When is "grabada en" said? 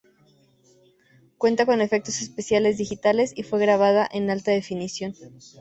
3.59-4.31